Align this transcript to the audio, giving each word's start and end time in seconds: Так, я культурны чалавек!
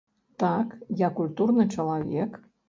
Так, 0.43 0.71
я 1.01 1.09
культурны 1.19 1.67
чалавек! 1.77 2.43